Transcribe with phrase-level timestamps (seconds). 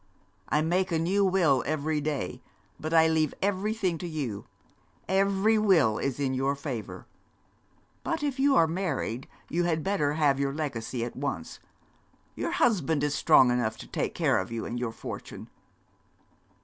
[0.49, 2.41] I make a new will every day,
[2.79, 4.47] but I leave everything to you
[5.07, 7.05] every will is in your favour.
[8.03, 11.59] But if you are married you had better have your legacy at once.
[12.33, 15.51] Your husband is strong enough to take care of you and your fortune.'